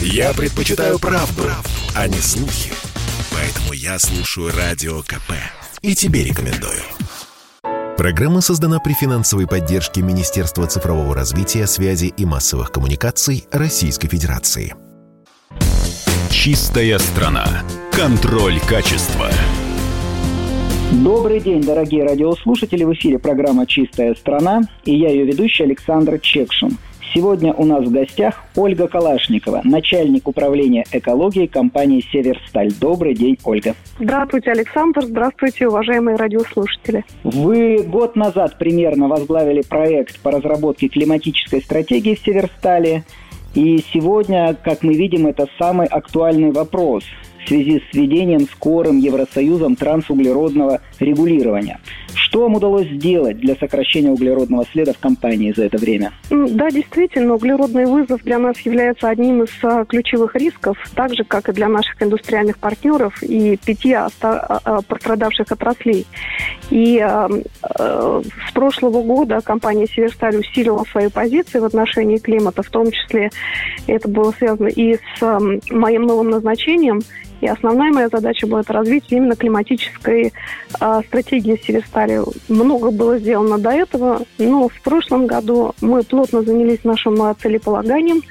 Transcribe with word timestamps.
Я 0.00 0.34
предпочитаю 0.34 0.98
правду, 0.98 1.42
правду, 1.42 1.68
а 1.94 2.06
не 2.06 2.18
слухи. 2.18 2.70
Поэтому 3.32 3.72
я 3.72 3.98
слушаю 3.98 4.52
Радио 4.54 5.00
КП. 5.02 5.32
И 5.82 5.94
тебе 5.94 6.24
рекомендую. 6.24 6.82
Программа 7.96 8.42
создана 8.42 8.78
при 8.78 8.92
финансовой 8.92 9.46
поддержке 9.46 10.02
Министерства 10.02 10.66
цифрового 10.66 11.14
развития, 11.14 11.66
связи 11.66 12.12
и 12.14 12.26
массовых 12.26 12.70
коммуникаций 12.70 13.46
Российской 13.50 14.08
Федерации. 14.08 14.74
Чистая 16.30 16.98
страна. 16.98 17.46
Контроль 17.90 18.60
качества. 18.60 19.30
Добрый 20.92 21.40
день, 21.40 21.62
дорогие 21.62 22.04
радиослушатели. 22.04 22.84
В 22.84 22.92
эфире 22.92 23.18
программа 23.18 23.66
«Чистая 23.66 24.14
страна» 24.14 24.60
и 24.84 24.94
я 24.94 25.08
ее 25.08 25.24
ведущий 25.24 25.64
Александр 25.64 26.20
Чекшин. 26.20 26.76
Сегодня 27.14 27.52
у 27.54 27.64
нас 27.64 27.84
в 27.84 27.90
гостях 27.90 28.44
Ольга 28.56 28.88
Калашникова, 28.88 29.60
начальник 29.64 30.28
управления 30.28 30.84
экологией 30.92 31.46
компании 31.46 32.04
«Северсталь». 32.12 32.72
Добрый 32.80 33.14
день, 33.14 33.38
Ольга. 33.44 33.74
Здравствуйте, 33.98 34.50
Александр. 34.50 35.02
Здравствуйте, 35.04 35.68
уважаемые 35.68 36.16
радиослушатели. 36.16 37.04
Вы 37.22 37.82
год 37.82 38.16
назад 38.16 38.58
примерно 38.58 39.08
возглавили 39.08 39.62
проект 39.62 40.20
по 40.20 40.30
разработке 40.30 40.88
климатической 40.88 41.62
стратегии 41.62 42.14
в 42.14 42.20
«Северстале». 42.20 43.04
И 43.54 43.82
сегодня, 43.92 44.54
как 44.62 44.82
мы 44.82 44.94
видим, 44.94 45.26
это 45.26 45.46
самый 45.58 45.86
актуальный 45.86 46.50
вопрос 46.50 47.04
в 47.42 47.48
связи 47.48 47.80
с 47.80 47.94
введением 47.94 48.40
скорым 48.40 48.98
Евросоюзом 48.98 49.76
трансуглеродного 49.76 50.80
регулирования. 50.98 51.78
Что 52.26 52.40
вам 52.40 52.56
удалось 52.56 52.88
сделать 52.88 53.38
для 53.38 53.54
сокращения 53.54 54.10
углеродного 54.10 54.66
следа 54.72 54.92
в 54.92 54.98
компании 54.98 55.52
за 55.56 55.66
это 55.66 55.78
время? 55.78 56.12
Да, 56.28 56.70
действительно, 56.70 57.34
углеродный 57.34 57.86
вызов 57.86 58.20
для 58.24 58.40
нас 58.40 58.58
является 58.60 59.08
одним 59.08 59.44
из 59.44 59.50
а, 59.62 59.84
ключевых 59.84 60.34
рисков, 60.34 60.76
так 60.96 61.14
же, 61.14 61.22
как 61.22 61.48
и 61.48 61.52
для 61.52 61.68
наших 61.68 62.02
индустриальных 62.02 62.58
партнеров 62.58 63.22
и 63.22 63.56
пяти 63.64 63.92
а, 63.92 64.08
а, 64.22 64.82
пострадавших 64.82 65.52
отраслей. 65.52 66.04
И 66.70 66.98
э, 67.00 67.42
с 68.48 68.52
прошлого 68.52 69.00
года 69.02 69.40
компания 69.40 69.86
«Северсталь» 69.86 70.36
усилила 70.36 70.82
свои 70.90 71.08
позиции 71.08 71.60
в 71.60 71.64
отношении 71.64 72.18
климата, 72.18 72.64
в 72.64 72.70
том 72.70 72.90
числе 72.90 73.30
это 73.86 74.08
было 74.08 74.32
связано 74.32 74.66
и 74.66 74.96
с 74.96 75.40
моим 75.70 76.02
новым 76.02 76.30
назначением 76.30 77.02
и 77.40 77.46
основная 77.46 77.92
моя 77.92 78.08
задача 78.08 78.46
была 78.46 78.60
это 78.60 78.72
развитие 78.72 79.18
именно 79.18 79.36
климатической 79.36 80.32
э, 80.80 81.00
стратегии 81.06 81.60
Северстали. 81.62 82.20
Много 82.48 82.90
было 82.90 83.18
сделано 83.18 83.58
до 83.58 83.70
этого, 83.70 84.22
но 84.38 84.68
в 84.68 84.80
прошлом 84.82 85.26
году 85.26 85.74
мы 85.80 86.02
плотно 86.02 86.42
занялись 86.42 86.84
нашим 86.84 87.16
целеполаганием. 87.40 88.22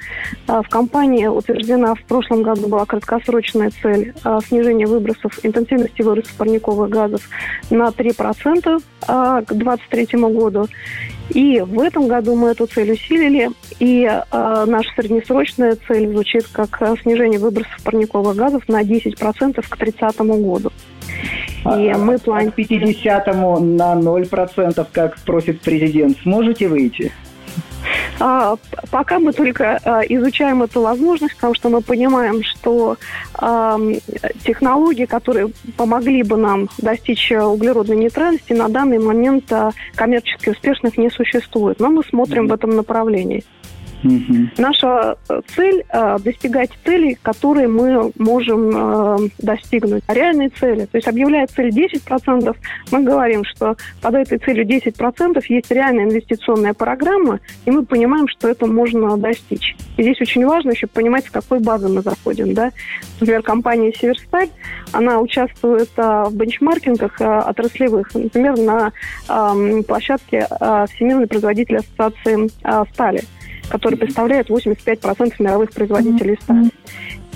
Э, 0.48 0.60
в 0.64 0.68
компании 0.68 1.26
утверждена 1.26 1.94
в 1.94 2.02
прошлом 2.02 2.42
году 2.42 2.68
была 2.68 2.84
краткосрочная 2.84 3.70
цель 3.82 4.12
э, 4.24 4.38
снижения 4.48 4.86
выбросов, 4.86 5.38
интенсивности 5.44 6.02
выбросов 6.02 6.34
парниковых 6.34 6.90
газов 6.90 7.22
на 7.70 7.88
3% 7.88 8.82
э, 9.08 9.42
к 9.46 9.52
2023 9.52 10.20
году. 10.20 10.68
И 11.30 11.60
в 11.60 11.80
этом 11.80 12.06
году 12.06 12.36
мы 12.36 12.50
эту 12.50 12.66
цель 12.66 12.92
усилили, 12.92 13.50
и 13.80 14.04
э, 14.04 14.64
наша 14.66 14.88
среднесрочная 14.96 15.76
цель 15.88 16.08
звучит 16.10 16.46
как 16.52 16.80
снижение 17.02 17.40
выбросов 17.40 17.82
парниковых 17.82 18.36
газов 18.36 18.68
на 18.68 18.82
10% 18.82 19.64
к 19.68 19.76
30 19.76 20.18
году. 20.18 20.72
И 21.64 21.88
а, 21.88 21.98
мы 21.98 22.18
планируем... 22.18 22.52
К 22.52 22.54
50 22.56 23.26
на 23.26 23.94
0%, 23.94 24.86
как 24.92 25.18
просит 25.20 25.60
президент, 25.60 26.16
сможете 26.22 26.68
выйти? 26.68 27.12
А, 28.18 28.56
пока 28.90 29.18
мы 29.18 29.32
только 29.32 29.78
а, 29.84 30.00
изучаем 30.02 30.62
эту 30.62 30.80
возможность, 30.80 31.34
потому 31.36 31.54
что 31.54 31.68
мы 31.68 31.80
понимаем, 31.80 32.42
что 32.42 32.96
технологии, 34.44 35.04
которые 35.04 35.50
помогли 35.76 36.22
бы 36.22 36.36
нам 36.36 36.68
достичь 36.78 37.30
углеродной 37.30 37.96
нейтральности, 37.96 38.54
на 38.54 38.68
данный 38.68 38.98
момент 38.98 39.52
а, 39.52 39.72
коммерчески 39.94 40.50
успешных 40.50 40.96
не 40.96 41.10
существует. 41.10 41.78
Но 41.80 41.90
мы 41.90 42.02
смотрим 42.04 42.48
в 42.48 42.52
этом 42.52 42.76
направлении. 42.76 43.44
Угу. 44.06 44.48
Наша 44.58 45.16
э, 45.28 45.40
цель 45.54 45.84
э, 45.88 46.16
достигать 46.20 46.70
целей, 46.84 47.18
которые 47.20 47.66
мы 47.66 48.12
можем 48.18 48.70
э, 48.72 49.28
достигнуть. 49.38 50.04
А 50.06 50.14
реальные 50.14 50.50
цели, 50.50 50.86
то 50.86 50.96
есть 50.96 51.08
объявляя 51.08 51.46
цель 51.48 51.70
10%, 51.70 52.56
мы 52.92 53.02
говорим, 53.02 53.44
что 53.44 53.76
под 54.00 54.14
этой 54.14 54.38
целью 54.38 54.64
10% 54.64 55.42
есть 55.48 55.70
реальная 55.70 56.04
инвестиционная 56.04 56.74
программа, 56.74 57.40
и 57.64 57.70
мы 57.70 57.84
понимаем, 57.84 58.28
что 58.28 58.48
это 58.48 58.66
можно 58.66 59.16
достичь. 59.16 59.74
И 59.96 60.02
здесь 60.02 60.20
очень 60.20 60.46
важно 60.46 60.70
еще 60.70 60.86
понимать, 60.86 61.26
с 61.26 61.30
какой 61.30 61.58
базы 61.58 61.88
мы 61.88 62.02
заходим. 62.02 62.54
Да? 62.54 62.70
Например, 63.18 63.42
компания 63.42 63.92
«Северсталь», 63.92 64.50
она 64.92 65.18
участвует 65.18 65.90
в 65.96 66.30
бенчмаркингах 66.32 67.20
отраслевых, 67.20 68.14
например, 68.14 68.56
на 68.58 68.92
площадке 69.82 70.46
Всемирной 70.94 71.26
производителя 71.26 71.78
ассоциации 71.78 72.48
стали 72.92 73.22
который 73.68 73.96
представляет 73.98 74.48
85% 74.50 75.34
мировых 75.38 75.70
производителей 75.72 76.38
стали. 76.40 76.70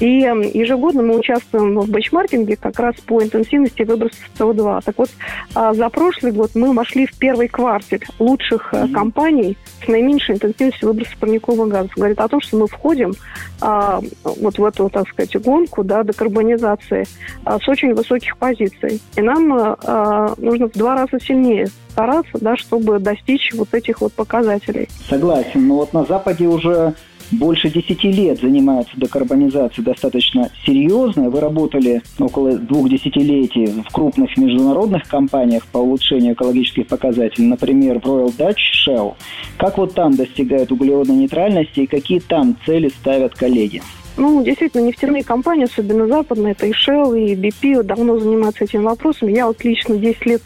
И 0.01 0.07
ежегодно 0.07 1.03
мы 1.03 1.19
участвуем 1.19 1.79
в 1.79 1.89
бенчмаркинге 1.89 2.57
как 2.57 2.79
раз 2.79 2.97
по 3.07 3.23
интенсивности 3.23 3.83
выбросов 3.83 4.19
СО2. 4.39 4.83
Так 4.85 4.99
вот, 4.99 5.11
а, 5.55 5.75
за 5.75 5.89
прошлый 5.91 6.33
год 6.33 6.53
мы 6.55 6.73
вошли 6.73 7.07
в 7.07 7.17
первый 7.19 7.49
кварталь 7.49 8.01
лучших 8.19 8.73
mm-hmm. 8.73 8.93
компаний 8.93 9.59
с 9.85 9.89
наименьшей 9.89 10.37
интенсивностью 10.37 10.89
выбросов 10.89 11.17
парниковых 11.19 11.69
газов. 11.69 11.93
Говорит 11.95 12.19
о 12.19 12.29
том, 12.29 12.41
что 12.41 12.57
мы 12.57 12.67
входим 12.67 13.13
а, 13.61 14.01
вот 14.25 14.59
в 14.59 14.65
эту, 14.65 14.89
так 14.89 15.07
сказать, 15.09 15.37
гонку 15.43 15.85
да, 15.85 16.03
декарбонизации 16.03 17.07
а, 17.45 17.59
с 17.59 17.69
очень 17.69 17.95
высоких 17.95 18.39
позиций. 18.39 19.03
И 19.17 19.21
нам 19.21 19.53
а, 19.53 20.35
нужно 20.39 20.69
в 20.69 20.73
два 20.73 20.95
раза 20.95 21.23
сильнее 21.23 21.69
стараться, 21.91 22.39
да, 22.41 22.57
чтобы 22.57 22.99
достичь 23.01 23.53
вот 23.55 23.75
этих 23.75 24.01
вот 24.01 24.15
показателей. 24.15 24.89
Согласен. 25.09 25.69
Но 25.69 25.77
вот 25.77 25.93
на 25.93 26.05
Западе 26.05 26.47
уже 26.47 26.95
больше 27.31 27.71
10 27.71 28.05
лет 28.05 28.41
занимаются 28.41 28.93
декарбонизацией 28.97 29.85
достаточно 29.85 30.51
серьезно. 30.65 31.31
Вы 31.31 31.41
работали 31.41 32.03
около 32.19 32.57
двух 32.59 32.89
десятилетий 32.89 33.67
в 33.67 33.93
крупных 33.93 34.37
международных 34.37 35.05
компаниях 35.09 35.67
по 35.67 35.79
улучшению 35.79 36.35
экологических 36.35 36.87
показателей, 36.87 37.47
например, 37.47 37.99
Royal 37.99 38.35
Dutch 38.37 38.57
Shell. 38.87 39.15
Как 39.57 39.79
вот 39.79 39.95
там 39.95 40.15
достигают 40.15 40.73
углеродной 40.73 41.17
нейтральности 41.17 41.81
и 41.81 41.87
какие 41.87 42.19
там 42.19 42.57
цели 42.67 42.89
ставят 42.89 43.35
коллеги? 43.35 43.83
Ну, 44.21 44.43
действительно, 44.43 44.83
нефтяные 44.83 45.25
компании, 45.25 45.65
особенно 45.65 46.07
западные, 46.07 46.53
это 46.53 46.67
и 46.67 46.73
Shell, 46.73 47.19
и 47.19 47.35
BP, 47.35 47.83
давно 47.83 48.19
занимаются 48.19 48.65
этим 48.65 48.83
вопросом. 48.83 49.29
Я 49.29 49.47
вот 49.47 49.65
лично 49.65 49.97
10 49.97 50.27
лет 50.27 50.43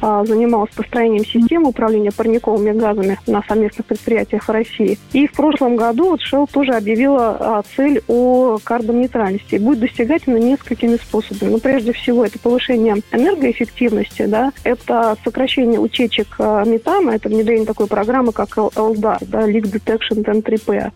а, 0.00 0.24
занималась 0.24 0.70
построением 0.70 1.24
системы 1.24 1.70
управления 1.70 2.12
парниковыми 2.12 2.70
газами 2.70 3.18
на 3.26 3.42
совместных 3.42 3.84
предприятиях 3.86 4.44
в 4.44 4.48
России. 4.48 4.96
И 5.12 5.26
в 5.26 5.32
прошлом 5.32 5.74
году 5.74 6.10
вот 6.10 6.20
Shell 6.20 6.48
тоже 6.52 6.74
объявила 6.74 7.36
а, 7.40 7.62
цель 7.74 8.00
о 8.06 8.58
карбоннейтральности. 8.62 9.56
Будет 9.56 9.80
достигать 9.80 10.28
она 10.28 10.38
несколькими 10.38 10.94
способами. 10.94 11.50
Ну, 11.50 11.58
прежде 11.58 11.92
всего, 11.94 12.24
это 12.24 12.38
повышение 12.38 12.94
энергоэффективности, 13.10 14.26
да, 14.26 14.52
это 14.62 15.16
сокращение 15.24 15.80
утечек 15.80 16.28
а, 16.38 16.62
метана, 16.64 17.10
это 17.10 17.28
внедрение 17.28 17.66
такой 17.66 17.88
программы, 17.88 18.30
как 18.30 18.56
LDAR, 18.56 19.18
да, 19.22 19.48
Leak 19.48 19.64
Detection 19.64 20.24
and 20.24 20.44
Repair. 20.44 20.92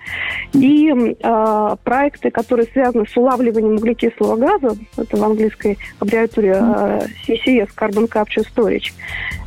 И 0.52 1.16
а, 1.24 1.74
проект 1.82 2.19
проекты, 2.20 2.30
которые 2.30 2.66
связаны 2.66 3.06
с 3.06 3.16
улавливанием 3.16 3.76
углекислого 3.76 4.36
газа, 4.36 4.76
это 4.96 5.16
в 5.16 5.24
английской 5.24 5.78
аббревиатуре 5.98 6.50
uh, 6.50 7.06
CCS, 7.26 7.70
Carbon 7.76 8.08
Capture 8.08 8.44
Storage, 8.54 8.92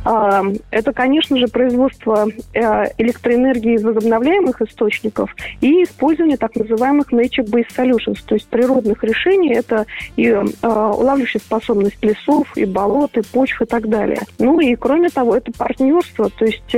uh, 0.04 0.60
это, 0.70 0.92
конечно 0.92 1.38
же, 1.38 1.46
производство 1.48 2.26
uh, 2.26 2.92
электроэнергии 2.98 3.74
из 3.74 3.84
возобновляемых 3.84 4.60
источников 4.62 5.34
и 5.60 5.84
использование 5.84 6.36
так 6.36 6.54
называемых 6.56 7.12
nature-based 7.12 7.74
solutions, 7.76 8.18
то 8.26 8.34
есть 8.34 8.48
природных 8.48 9.02
решений, 9.02 9.54
это 9.54 9.86
и 10.16 10.30
улавливающая 10.62 11.40
способность 11.40 12.02
лесов, 12.02 12.48
и 12.56 12.64
болот, 12.64 13.16
и 13.16 13.22
почв, 13.22 13.62
и 13.62 13.64
так 13.64 13.88
далее. 13.88 14.20
Ну 14.38 14.60
и, 14.60 14.74
кроме 14.74 15.10
того, 15.10 15.36
это 15.36 15.52
партнерство, 15.52 16.30
то 16.30 16.44
есть 16.44 16.74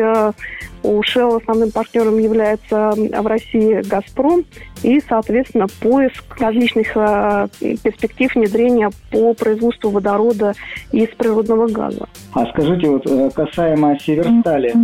у 0.82 1.00
Shell 1.00 1.40
основным 1.40 1.72
партнером 1.72 2.19
является 2.19 2.92
в 2.92 3.26
России 3.26 3.82
«Газпром», 3.82 4.44
и, 4.82 5.00
соответственно, 5.08 5.66
поиск 5.87 6.25
различных 6.41 6.97
э, 6.97 7.47
перспектив 7.61 8.35
внедрения 8.35 8.91
по 9.12 9.35
производству 9.35 9.91
водорода 9.91 10.53
из 10.91 11.09
природного 11.11 11.69
газа. 11.69 12.09
А 12.33 12.44
скажите, 12.47 12.88
вот 12.88 13.06
э, 13.06 13.31
касаемо 13.33 13.97
Северстали, 14.00 14.75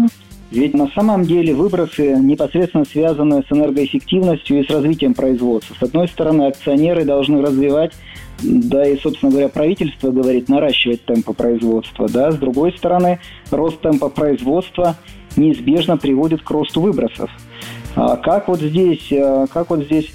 ведь 0.52 0.74
на 0.74 0.86
самом 0.88 1.24
деле 1.24 1.54
выбросы 1.54 2.14
непосредственно 2.14 2.84
связаны 2.84 3.42
с 3.42 3.52
энергоэффективностью 3.52 4.60
и 4.60 4.64
с 4.64 4.70
развитием 4.70 5.14
производства. 5.14 5.74
С 5.74 5.82
одной 5.82 6.06
стороны, 6.06 6.46
акционеры 6.46 7.04
должны 7.04 7.42
развивать, 7.42 7.92
да 8.40 8.86
и, 8.86 8.96
собственно 8.96 9.32
говоря, 9.32 9.48
правительство 9.48 10.12
говорит 10.12 10.48
наращивать 10.48 11.04
темпы 11.04 11.32
производства. 11.32 12.08
Да? 12.08 12.30
С 12.30 12.36
другой 12.36 12.76
стороны, 12.76 13.18
рост 13.50 13.80
темпа 13.80 14.08
производства 14.08 14.94
неизбежно 15.36 15.96
приводит 15.96 16.42
к 16.42 16.50
росту 16.52 16.80
выбросов. 16.80 17.28
А 17.96 18.16
как 18.16 18.46
вот 18.46 18.60
здесь, 18.60 19.10
э, 19.10 19.46
как 19.52 19.70
вот 19.70 19.80
здесь 19.84 20.12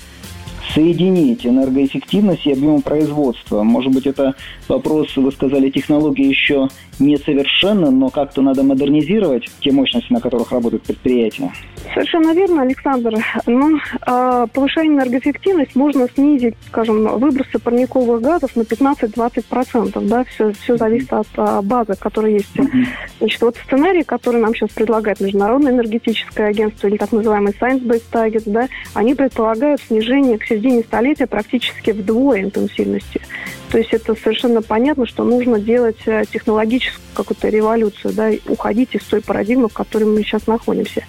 соединить 0.77 1.43
энергоэффективность 1.43 2.45
и 2.45 2.51
объем 2.51 2.83
производства? 2.83 3.63
Может 3.63 3.91
быть, 3.93 4.05
это 4.05 4.35
вопрос, 4.67 5.15
вы 5.17 5.31
сказали, 5.31 5.71
технологии 5.71 6.27
еще 6.27 6.67
несовершенны, 6.99 7.89
но 7.89 8.09
как-то 8.09 8.41
надо 8.41 8.61
модернизировать 8.61 9.45
те 9.59 9.71
мощности, 9.71 10.13
на 10.13 10.21
которых 10.21 10.51
работают 10.51 10.83
предприятия? 10.83 11.51
Совершенно 11.93 12.33
верно, 12.33 12.61
Александр. 12.61 13.15
Ну, 13.45 13.77
э, 13.77 14.47
повышение 14.53 14.97
энергоэффективности 14.97 15.77
можно 15.77 16.07
снизить, 16.13 16.55
скажем, 16.67 17.17
выбросы 17.17 17.59
парниковых 17.59 18.21
газов 18.21 18.55
на 18.55 18.61
15-20%. 18.61 20.07
Да? 20.07 20.23
Все, 20.25 20.51
все 20.51 20.77
зависит 20.77 21.11
от 21.13 21.27
э, 21.37 21.61
базы, 21.63 21.95
которая 21.99 22.33
есть. 22.33 22.55
Значит, 23.19 23.41
вот 23.41 23.55
сценарий, 23.65 24.03
который 24.03 24.41
нам 24.41 24.53
сейчас 24.53 24.69
предлагает 24.71 25.19
Международное 25.19 25.71
энергетическое 25.71 26.49
агентство 26.49 26.87
или 26.87 26.97
так 26.97 27.11
называемый 27.11 27.53
Science-Based 27.59 28.11
Targets, 28.11 28.43
да, 28.45 28.67
они 28.93 29.15
предполагают 29.15 29.81
снижение 29.81 30.37
к 30.37 30.45
середине 30.67 30.83
столетия 30.83 31.27
практически 31.27 31.91
вдвое 31.91 32.41
интенсивности. 32.41 33.21
То 33.71 33.77
есть 33.77 33.93
это 33.93 34.15
совершенно 34.15 34.61
понятно, 34.61 35.05
что 35.05 35.23
нужно 35.23 35.59
делать 35.59 35.97
э, 36.05 36.23
технологическую 36.31 37.01
какую-то 37.13 37.49
революцию, 37.49 38.13
да, 38.13 38.31
уходить 38.47 38.95
из 38.95 39.03
той 39.03 39.21
парадигмы, 39.21 39.67
в 39.67 39.73
которой 39.73 40.05
мы 40.05 40.23
сейчас 40.23 40.47
находимся. 40.47 41.03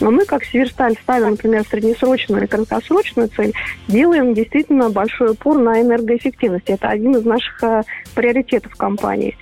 Но 0.00 0.10
мы, 0.10 0.24
как 0.24 0.44
Северсталь, 0.44 0.96
ставим, 1.02 1.30
например, 1.30 1.64
среднесрочную 1.68 2.40
или 2.40 2.46
краткосрочную 2.48 3.28
цель, 3.28 3.52
делаем 3.86 4.34
действительно 4.34 4.90
большой 4.90 5.32
упор 5.32 5.58
на 5.58 5.80
энергоэффективность. 5.80 6.68
Это 6.68 6.88
один 6.88 7.16
из 7.16 7.24
наших 7.24 7.62
э, 7.62 7.82
приоритетов 8.14 8.74
компании. 8.74 9.36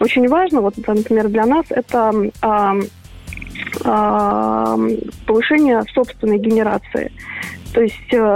Очень 0.00 0.26
важно, 0.28 0.62
вот, 0.62 0.74
например, 0.78 1.28
для 1.28 1.44
нас 1.44 1.66
это 1.68 2.10
э, 2.42 2.80
э, 3.84 4.98
повышение 5.26 5.82
собственной 5.92 6.38
генерации. 6.38 7.12
То 7.74 7.82
есть 7.82 8.12
э, 8.12 8.34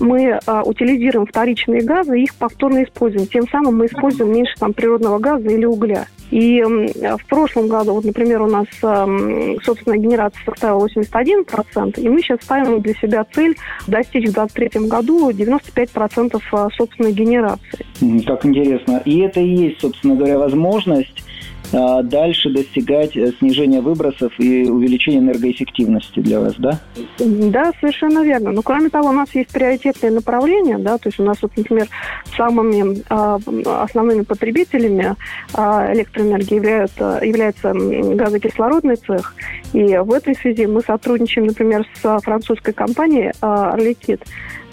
мы 0.00 0.22
э, 0.24 0.62
утилизируем 0.64 1.26
вторичные 1.26 1.82
газы 1.82 2.18
и 2.18 2.24
их 2.24 2.34
повторно 2.34 2.82
используем. 2.82 3.26
Тем 3.26 3.46
самым 3.48 3.76
мы 3.76 3.86
используем 3.86 4.32
меньше 4.32 4.54
там, 4.58 4.72
природного 4.72 5.18
газа 5.18 5.46
или 5.48 5.66
угля. 5.66 6.06
И 6.30 6.62
в 6.62 7.26
прошлом 7.26 7.68
году, 7.68 7.94
вот, 7.94 8.04
например, 8.04 8.42
у 8.42 8.46
нас 8.46 8.66
э, 8.82 9.56
собственная 9.62 9.98
генерация 9.98 10.42
составила 10.44 10.86
81%, 10.86 12.00
и 12.00 12.08
мы 12.08 12.20
сейчас 12.20 12.40
ставим 12.42 12.80
для 12.80 12.94
себя 12.94 13.26
цель 13.30 13.56
достичь 13.86 14.28
в 14.28 14.32
2023 14.32 14.88
году 14.88 15.30
95% 15.30 16.72
собственной 16.76 17.12
генерации. 17.12 17.86
Как 18.26 18.44
интересно. 18.46 19.02
И 19.04 19.20
это 19.20 19.40
и 19.40 19.48
есть, 19.48 19.80
собственно 19.80 20.16
говоря, 20.16 20.38
возможность 20.38 21.24
дальше 21.72 22.50
достигать 22.50 23.16
э, 23.16 23.32
снижения 23.38 23.80
выбросов 23.80 24.32
и 24.38 24.64
увеличения 24.64 25.18
энергоэффективности 25.18 26.20
для 26.20 26.40
вас, 26.40 26.54
да? 26.58 26.80
Да, 27.18 27.72
совершенно 27.80 28.24
верно. 28.24 28.52
Но 28.52 28.62
кроме 28.62 28.88
того, 28.88 29.10
у 29.10 29.12
нас 29.12 29.34
есть 29.34 29.50
приоритетные 29.50 30.12
направления, 30.12 30.78
да, 30.78 30.96
то 30.98 31.08
есть 31.08 31.20
у 31.20 31.24
нас, 31.24 31.38
вот, 31.42 31.52
например, 31.56 31.88
самыми 32.36 33.02
э, 33.08 33.82
основными 33.82 34.22
потребителями 34.22 35.14
э, 35.54 35.94
электроэнергии 35.94 36.54
являются, 36.54 37.20
является 37.22 37.72
газокислородный 37.72 38.96
цех. 38.96 39.34
И 39.74 39.96
в 39.98 40.12
этой 40.12 40.34
связи 40.34 40.66
мы 40.66 40.80
сотрудничаем, 40.80 41.48
например, 41.48 41.86
с 42.02 42.20
французской 42.20 42.72
компанией 42.72 43.32
Орликит, 43.40 44.22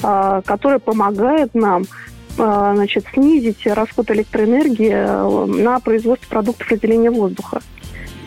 э, 0.02 0.42
которая 0.46 0.80
помогает 0.80 1.54
нам 1.54 1.84
а, 1.84 2.15
значит, 2.36 3.06
снизить 3.14 3.66
расход 3.66 4.12
электроэнергии 4.12 4.92
э, 4.92 5.46
на 5.46 5.80
производство 5.80 6.28
продуктов 6.28 6.70
разделения 6.70 7.12
воздуха. 7.12 7.62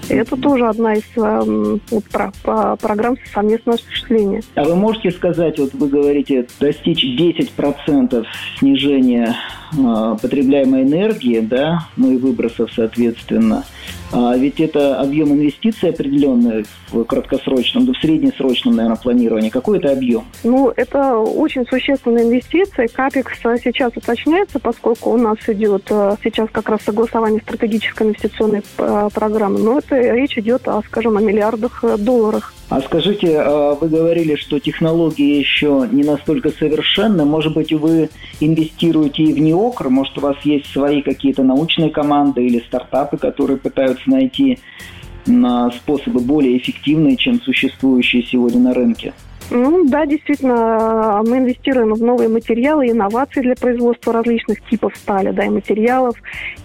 Это 0.09 0.37
тоже 0.37 0.67
одна 0.67 0.95
из 0.95 1.05
э, 1.17 1.79
вот, 1.91 2.05
про, 2.05 2.33
по, 2.43 2.77
программ 2.77 3.17
совместного 3.33 3.77
осуществления. 3.77 4.43
А 4.55 4.65
вы 4.65 4.75
можете 4.75 5.11
сказать, 5.11 5.59
вот 5.59 5.75
вы 5.75 5.89
говорите, 5.89 6.47
достичь 6.59 7.05
10% 7.05 8.25
снижения 8.59 9.37
э, 9.73 10.17
потребляемой 10.21 10.85
энергии, 10.85 11.41
да, 11.41 11.89
ну 11.97 12.13
и 12.13 12.17
выбросов, 12.17 12.73
соответственно. 12.75 13.65
А 14.13 14.37
ведь 14.37 14.61
это 14.61 15.01
объем 15.01 15.33
инвестиций 15.33 15.91
определенный 15.91 16.65
в 16.91 17.05
краткосрочном, 17.05 17.87
да 17.87 17.93
в 17.93 17.99
среднесрочном, 17.99 18.77
наверное, 18.77 18.97
планировании. 18.97 19.51
Какой 19.51 19.79
это 19.79 19.93
объем? 19.93 20.25
Ну, 20.45 20.73
это 20.75 21.19
очень 21.19 21.67
существенная 21.67 22.25
инвестиция. 22.25 22.89
Капекс 22.89 23.33
сейчас 23.63 23.93
уточняется, 23.97 24.59
поскольку 24.59 25.11
у 25.11 25.17
нас 25.17 25.39
идет 25.47 25.85
э, 25.91 26.17
сейчас 26.25 26.49
как 26.51 26.69
раз 26.69 26.83
согласование 26.83 27.41
стратегической 27.41 28.09
инвестиционной 28.09 28.63
э, 28.79 29.09
программы. 29.13 29.59
Но 29.59 29.79
это 29.79 29.97
речь 29.99 30.39
идет, 30.39 30.67
о, 30.69 30.83
скажем, 30.83 31.17
о 31.17 31.21
миллиардах 31.21 31.85
э, 31.85 31.97
долларов. 31.99 32.55
А 32.71 32.83
скажите, 32.83 33.41
а 33.41 33.75
вы 33.75 33.89
говорили, 33.89 34.35
что 34.35 34.59
технологии 34.59 35.39
еще 35.39 35.89
не 35.91 36.05
настолько 36.05 36.51
совершенны. 36.51 37.25
Может 37.25 37.55
быть, 37.55 37.73
вы 37.73 38.11
инвестируете 38.41 39.23
и 39.23 39.33
в 39.33 39.39
НИОКР? 39.39 39.89
Может, 39.89 40.19
у 40.19 40.21
вас 40.21 40.37
есть 40.45 40.67
свои 40.71 41.01
какие-то 41.01 41.43
научные 41.43 41.89
команды 41.89 42.47
или 42.47 42.59
стартапы, 42.59 43.17
которые 43.17 43.57
пытаются 43.57 44.11
найти 44.11 44.59
способы 45.25 46.21
более 46.21 46.59
эффективные, 46.59 47.17
чем 47.17 47.41
существующие 47.41 48.23
сегодня 48.23 48.61
на 48.61 48.75
рынке? 48.75 49.15
Ну 49.51 49.85
да, 49.87 50.05
действительно, 50.05 51.23
мы 51.27 51.39
инвестируем 51.39 51.95
в 51.95 52.03
новые 52.03 52.29
материалы, 52.29 52.91
инновации 52.91 53.41
для 53.41 53.55
производства 53.55 54.13
различных 54.13 54.63
типов 54.69 54.95
стали, 54.97 55.31
да, 55.31 55.45
и 55.45 55.49
материалов, 55.49 56.17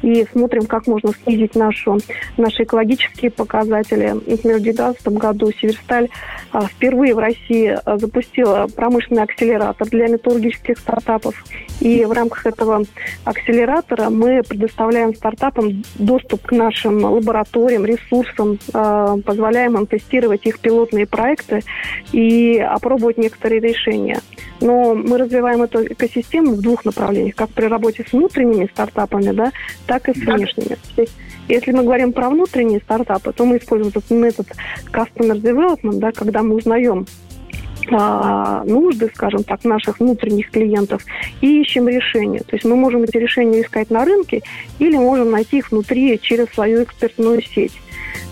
и 0.01 0.25
смотрим, 0.31 0.65
как 0.65 0.87
можно 0.87 1.11
снизить 1.23 1.55
нашу, 1.55 1.99
наши 2.35 2.63
экологические 2.63 3.31
показатели. 3.31 4.07
Например, 4.27 4.57
в 4.57 4.63
2019 4.63 5.07
году 5.09 5.51
Северсталь 5.51 6.09
а, 6.51 6.65
впервые 6.65 7.15
в 7.15 7.19
России 7.19 7.77
а, 7.85 7.97
запустила 7.97 8.67
промышленный 8.75 9.23
акселератор 9.23 9.87
для 9.87 10.07
металлургических 10.07 10.77
стартапов. 10.77 11.43
И 11.79 12.03
в 12.03 12.11
рамках 12.11 12.45
этого 12.45 12.83
акселератора 13.23 14.09
мы 14.09 14.41
предоставляем 14.43 15.15
стартапам 15.15 15.83
доступ 15.95 16.41
к 16.47 16.51
нашим 16.51 17.03
лабораториям, 17.03 17.85
ресурсам, 17.85 18.59
а, 18.73 19.15
позволяем 19.25 19.77
им 19.77 19.87
тестировать 19.87 20.45
их 20.45 20.59
пилотные 20.59 21.07
проекты 21.07 21.61
и 22.11 22.59
опробовать 22.75 23.17
некоторые 23.17 23.61
решения. 23.61 24.19
Но 24.61 24.93
мы 24.93 25.17
развиваем 25.17 25.63
эту 25.63 25.83
экосистему 25.85 26.53
в 26.53 26.61
двух 26.61 26.85
направлениях, 26.85 27.35
как 27.35 27.49
при 27.49 27.65
работе 27.65 28.05
с 28.07 28.13
внутренними 28.13 28.67
стартапами, 28.71 29.31
да, 29.31 29.51
так 29.85 30.07
и 30.09 30.13
с 30.13 30.21
внешними. 30.21 30.77
Если 31.49 31.71
мы 31.71 31.83
говорим 31.83 32.13
про 32.13 32.29
внутренние 32.29 32.79
стартапы, 32.79 33.33
то 33.33 33.45
мы 33.45 33.57
используем 33.57 33.89
этот 33.89 34.09
метод 34.09 34.47
Customer 34.91 35.39
Development, 35.39 35.99
да, 35.99 36.11
когда 36.11 36.41
мы 36.41 36.55
узнаем 36.55 37.05
а, 37.91 38.63
нужды, 38.63 39.11
скажем 39.13 39.43
так, 39.43 39.63
наших 39.65 39.99
внутренних 39.99 40.49
клиентов 40.51 41.03
и 41.41 41.61
ищем 41.61 41.87
решения. 41.87 42.39
То 42.39 42.55
есть 42.55 42.65
мы 42.65 42.75
можем 42.75 43.03
эти 43.03 43.17
решения 43.17 43.61
искать 43.61 43.89
на 43.89 44.05
рынке 44.05 44.41
или 44.79 44.95
можем 44.95 45.31
найти 45.31 45.57
их 45.57 45.71
внутри 45.71 46.19
через 46.21 46.47
свою 46.49 46.83
экспертную 46.83 47.41
сеть. 47.41 47.73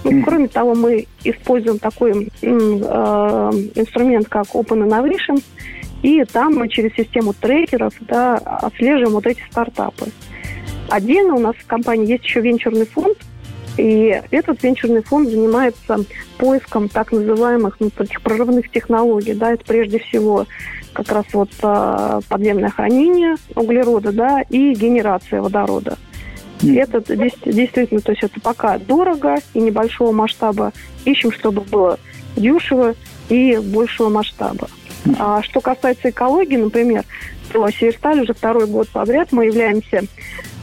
Ну, 0.03 0.23
кроме 0.23 0.47
того, 0.47 0.73
мы 0.73 1.07
используем 1.23 1.79
такой 1.79 2.31
э, 2.41 2.45
инструмент, 2.45 4.27
как 4.29 4.47
Open 4.47 4.87
Innovation, 4.87 5.41
и 6.01 6.23
там 6.25 6.55
мы 6.55 6.69
через 6.69 6.93
систему 6.95 7.33
трекеров 7.33 7.93
да, 8.01 8.35
отслеживаем 8.37 9.13
вот 9.13 9.27
эти 9.27 9.41
стартапы. 9.49 10.07
Отдельно 10.89 11.35
у 11.35 11.39
нас 11.39 11.55
в 11.55 11.67
компании 11.67 12.09
есть 12.09 12.23
еще 12.25 12.41
венчурный 12.41 12.85
фонд, 12.85 13.17
и 13.77 14.21
этот 14.31 14.61
венчурный 14.63 15.03
фонд 15.03 15.29
занимается 15.29 15.99
поиском 16.37 16.89
так 16.89 17.11
называемых 17.11 17.77
ну, 17.79 17.89
таких 17.89 18.21
прорывных 18.21 18.69
технологий. 18.69 19.33
Да, 19.33 19.53
это 19.53 19.63
прежде 19.65 19.99
всего 19.99 20.45
как 20.93 21.09
раз 21.11 21.25
вот 21.33 21.49
э, 21.61 22.19
подземное 22.27 22.69
хранение 22.69 23.35
углерода 23.55 24.11
да, 24.11 24.41
и 24.49 24.73
генерация 24.73 25.41
водорода. 25.41 25.97
Это 26.63 27.01
действительно, 27.45 28.01
то 28.01 28.11
есть 28.11 28.23
это 28.23 28.39
пока 28.39 28.77
дорого 28.77 29.37
и 29.53 29.59
небольшого 29.59 30.11
масштаба. 30.11 30.73
Ищем, 31.05 31.31
чтобы 31.31 31.61
было 31.61 31.99
дешево 32.35 32.95
и 33.29 33.57
большего 33.57 34.09
масштаба. 34.09 34.67
А 35.17 35.41
что 35.41 35.61
касается 35.61 36.09
экологии, 36.09 36.57
например, 36.57 37.03
то 37.51 37.69
Северсталь 37.69 38.21
уже 38.21 38.33
второй 38.33 38.67
год 38.67 38.87
подряд 38.89 39.31
мы 39.31 39.45
являемся 39.45 40.03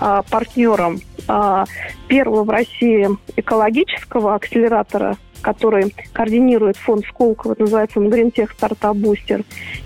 а, 0.00 0.22
партнером 0.22 1.00
а, 1.26 1.64
первого 2.06 2.44
в 2.44 2.50
России 2.50 3.08
экологического 3.36 4.34
акселератора 4.34 5.16
который 5.42 5.94
координирует 6.12 6.76
фонд 6.76 7.04
Сколково, 7.06 7.54
называется 7.58 8.00
Гринтех 8.00 8.52
Стартап 8.52 8.96
Бустер. 8.96 9.42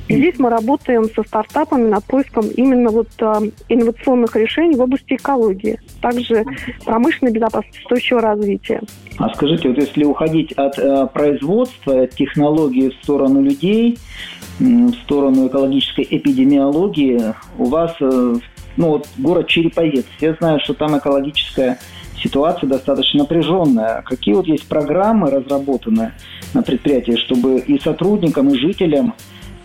И 0.08 0.16
здесь 0.16 0.38
мы 0.38 0.50
работаем 0.50 1.04
со 1.14 1.22
стартапами 1.22 1.88
над 1.88 2.04
поиском 2.04 2.48
именно 2.48 2.90
вот 2.90 3.08
а, 3.20 3.40
инновационных 3.68 4.36
решений 4.36 4.76
в 4.76 4.80
области 4.80 5.14
экологии, 5.14 5.80
также 6.00 6.44
промышленной 6.84 7.32
безопасности, 7.32 7.80
устойчивого 7.80 8.22
развития. 8.22 8.80
А 9.18 9.32
скажите, 9.34 9.68
вот 9.68 9.78
если 9.78 10.04
уходить 10.04 10.52
от 10.52 10.78
а, 10.78 11.06
производства, 11.06 12.02
от 12.02 12.10
технологий 12.10 12.90
в 12.90 12.94
сторону 13.02 13.42
людей, 13.42 13.98
в 14.58 14.92
сторону 15.04 15.48
экологической 15.48 16.06
эпидемиологии, 16.08 17.34
у 17.58 17.64
вас 17.64 17.94
э, 18.00 18.34
ну 18.76 18.88
вот 18.88 19.08
город 19.18 19.48
Череповец, 19.48 20.04
все 20.16 20.34
знают, 20.34 20.62
что 20.62 20.74
там 20.74 20.96
экологическая 20.96 21.78
ситуация 22.22 22.68
достаточно 22.68 23.20
напряженная. 23.20 24.02
Какие 24.02 24.34
вот 24.34 24.46
есть 24.46 24.66
программы 24.68 25.30
разработаны 25.30 26.12
на 26.54 26.62
предприятии, 26.62 27.16
чтобы 27.16 27.58
и 27.58 27.78
сотрудникам, 27.80 28.50
и 28.50 28.58
жителям 28.58 29.14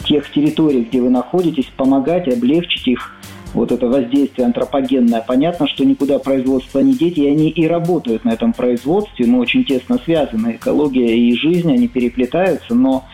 тех 0.04 0.32
территорий, 0.32 0.84
где 0.84 1.02
вы 1.02 1.10
находитесь, 1.10 1.72
помогать, 1.76 2.28
облегчить 2.28 2.88
их 2.88 3.14
вот 3.54 3.72
это 3.72 3.88
воздействие 3.88 4.46
антропогенное. 4.46 5.24
Понятно, 5.26 5.68
что 5.68 5.84
никуда 5.84 6.20
производство 6.20 6.80
не 6.80 6.94
деть, 6.94 7.18
и 7.18 7.28
они 7.28 7.50
и 7.50 7.68
работают 7.68 8.24
на 8.26 8.32
этом 8.32 8.54
производстве. 8.54 9.26
Мы 9.26 9.40
очень 9.40 9.64
тесно 9.64 9.98
связаны. 10.04 10.58
Экология 10.58 11.18
и 11.18 11.34
жизнь, 11.36 11.72
они 11.72 11.88
переплетаются. 11.88 12.76
Но 12.76 13.06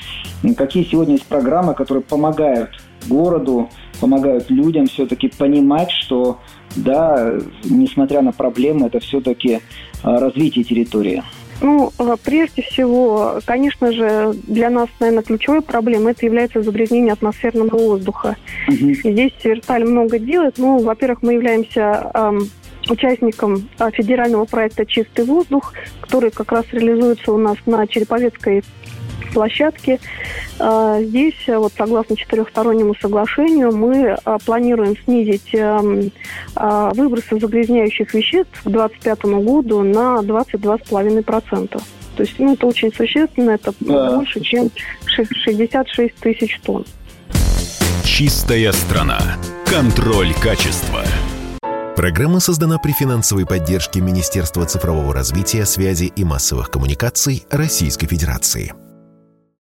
какие 0.57 0.83
сегодня 0.83 1.13
есть 1.13 1.27
программы, 1.27 1.73
которые 1.73 2.03
помогают 2.03 2.71
городу, 3.07 3.69
помогают 4.01 4.49
людям 4.49 4.87
все-таки 4.87 5.29
понимать, 5.29 5.91
что 5.91 6.39
да, 6.75 7.33
несмотря 7.63 8.21
на 8.21 8.31
проблемы, 8.31 8.87
это 8.87 8.99
все-таки 8.99 9.59
а, 10.03 10.19
развитие 10.19 10.63
территории. 10.63 11.23
Ну, 11.61 11.91
а, 11.97 12.15
прежде 12.17 12.61
всего, 12.61 13.39
конечно 13.45 13.91
же, 13.91 14.33
для 14.47 14.69
нас, 14.69 14.89
наверное, 14.99 15.23
ключевой 15.23 15.61
проблемой 15.61 16.11
это 16.11 16.25
является 16.25 16.61
загрязнение 16.61 17.13
атмосферного 17.13 17.77
воздуха. 17.77 18.35
Угу. 18.67 18.93
Здесь 19.03 19.33
Верталь 19.43 19.85
много 19.85 20.19
делает. 20.19 20.57
Ну, 20.57 20.79
во-первых, 20.79 21.21
мы 21.21 21.33
являемся 21.33 22.11
эм, 22.13 22.49
участником 22.89 23.69
федерального 23.93 24.45
проекта 24.45 24.85
«Чистый 24.85 25.25
воздух», 25.25 25.73
который 26.01 26.31
как 26.31 26.51
раз 26.51 26.65
реализуется 26.71 27.31
у 27.31 27.37
нас 27.37 27.57
на 27.65 27.87
Череповецкой 27.87 28.63
площадке. 29.33 29.99
А, 30.59 31.01
здесь, 31.01 31.35
э, 31.47 31.57
вот 31.57 31.73
согласно 31.77 32.15
четырехстороннему 32.15 32.95
соглашению, 32.95 33.75
мы 33.75 34.17
а, 34.23 34.37
планируем 34.39 34.95
снизить 35.03 35.53
эм, 35.53 36.11
а, 36.55 36.93
выбросы 36.93 37.39
загрязняющих 37.39 38.13
веществ 38.13 38.63
к 38.63 38.69
2025 38.69 39.23
году 39.43 39.81
на 39.81 40.19
22,5%. 40.21 41.81
То 42.15 42.23
есть 42.23 42.37
ну, 42.37 42.53
это 42.53 42.67
очень 42.67 42.93
существенно, 42.93 43.51
это 43.51 43.73
да. 43.79 44.15
больше, 44.15 44.39
чем 44.41 44.69
66 45.05 46.15
тысяч 46.15 46.59
тонн. 46.63 46.85
Чистая 48.03 48.71
страна. 48.71 49.19
Контроль 49.65 50.33
качества. 50.35 51.01
Программа 51.95 52.39
создана 52.39 52.79
при 52.79 52.91
финансовой 52.91 53.45
поддержке 53.45 54.01
Министерства 54.01 54.65
цифрового 54.65 55.13
развития, 55.13 55.65
связи 55.65 56.11
и 56.15 56.23
массовых 56.23 56.71
коммуникаций 56.71 57.45
Российской 57.51 58.07
Федерации. 58.07 58.73